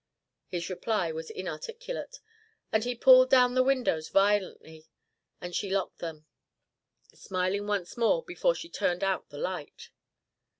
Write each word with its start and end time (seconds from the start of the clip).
His 0.47 0.67
reply 0.67 1.11
was 1.11 1.29
inarticulate, 1.29 2.21
but 2.71 2.85
he 2.85 2.95
pulled 2.95 3.29
down 3.29 3.53
the 3.53 3.61
windows 3.61 4.09
violently, 4.09 4.87
and 5.39 5.53
she 5.53 5.69
locked 5.69 5.99
them, 5.99 6.25
smiling 7.13 7.67
once 7.67 7.95
more 7.97 8.23
before 8.23 8.55
she 8.55 8.67
turned 8.67 9.03
out 9.03 9.29
the 9.29 9.37
light. 9.37 9.91